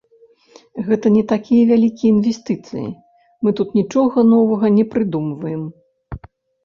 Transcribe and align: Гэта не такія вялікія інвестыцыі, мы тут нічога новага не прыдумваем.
Гэта 0.87 1.07
не 1.17 1.21
такія 1.31 1.63
вялікія 1.73 2.09
інвестыцыі, 2.15 2.87
мы 3.45 3.49
тут 3.59 3.77
нічога 3.81 4.27
новага 4.33 4.65
не 4.79 4.85
прыдумваем. 4.95 5.63